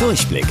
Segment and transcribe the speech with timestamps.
[0.00, 0.46] Durchblick.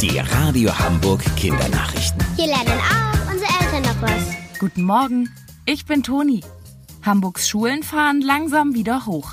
[0.00, 2.24] Die Radio Hamburg Kindernachrichten.
[2.34, 4.58] Hier lernen auch unsere Eltern noch was.
[4.58, 5.28] Guten Morgen,
[5.66, 6.42] ich bin Toni.
[7.02, 9.32] Hamburgs Schulen fahren langsam wieder hoch.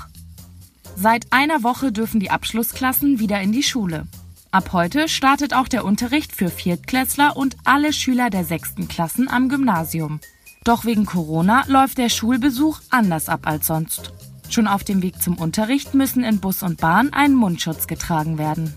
[0.96, 4.06] Seit einer Woche dürfen die Abschlussklassen wieder in die Schule.
[4.50, 9.48] Ab heute startet auch der Unterricht für Viertklässler und alle Schüler der sechsten Klassen am
[9.48, 10.20] Gymnasium.
[10.64, 14.12] Doch wegen Corona läuft der Schulbesuch anders ab als sonst.
[14.50, 18.74] Schon auf dem Weg zum Unterricht müssen in Bus und Bahn ein Mundschutz getragen werden.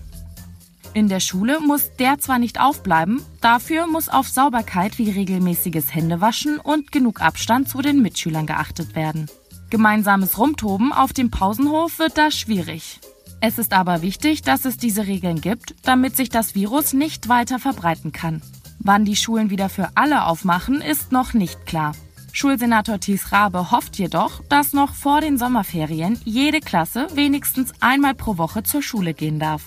[0.94, 6.58] In der Schule muss der zwar nicht aufbleiben, dafür muss auf Sauberkeit wie regelmäßiges Händewaschen
[6.58, 9.30] und genug Abstand zu den Mitschülern geachtet werden.
[9.70, 13.00] Gemeinsames Rumtoben auf dem Pausenhof wird da schwierig.
[13.40, 17.58] Es ist aber wichtig, dass es diese Regeln gibt, damit sich das Virus nicht weiter
[17.58, 18.42] verbreiten kann.
[18.80, 21.92] Wann die Schulen wieder für alle aufmachen, ist noch nicht klar.
[22.32, 28.38] Schulsenator Thies Rabe hofft jedoch, dass noch vor den Sommerferien jede Klasse wenigstens einmal pro
[28.38, 29.62] Woche zur Schule gehen darf.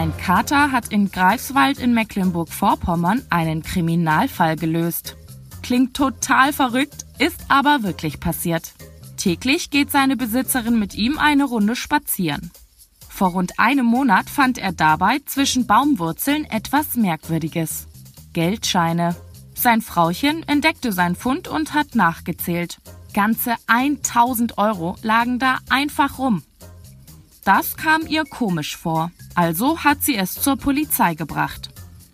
[0.00, 5.18] Ein Kater hat in Greifswald in Mecklenburg-Vorpommern einen Kriminalfall gelöst.
[5.62, 8.72] Klingt total verrückt, ist aber wirklich passiert.
[9.18, 12.50] Täglich geht seine Besitzerin mit ihm eine Runde spazieren.
[13.10, 17.86] Vor rund einem Monat fand er dabei zwischen Baumwurzeln etwas Merkwürdiges.
[18.32, 19.14] Geldscheine.
[19.54, 22.78] Sein Frauchen entdeckte sein Fund und hat nachgezählt.
[23.12, 26.42] Ganze 1000 Euro lagen da einfach rum.
[27.44, 31.70] Das kam ihr komisch vor, also hat sie es zur Polizei gebracht.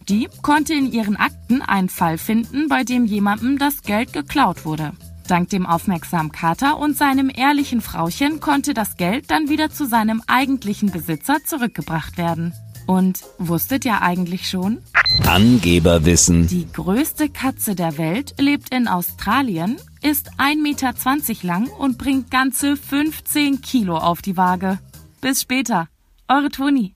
[0.08, 4.92] Die konnte in ihren Akten einen Fall finden, bei dem jemandem das Geld geklaut wurde.
[5.26, 10.22] Dank dem aufmerksamen Kater und seinem ehrlichen Frauchen konnte das Geld dann wieder zu seinem
[10.28, 12.52] eigentlichen Besitzer zurückgebracht werden.
[12.86, 14.78] Und wusstet ihr eigentlich schon?
[15.26, 16.46] Angeberwissen.
[16.46, 20.94] Die größte Katze der Welt lebt in Australien, ist 1,20 Meter
[21.42, 24.78] lang und bringt ganze 15 Kilo auf die Waage.
[25.26, 25.88] Bis später.
[26.28, 26.94] Eure Toni.